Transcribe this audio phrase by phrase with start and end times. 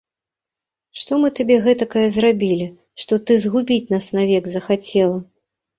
[1.01, 2.67] Што мы табе гэтакае зрабілі,
[3.05, 5.17] што ты згубіць нас навек захацела!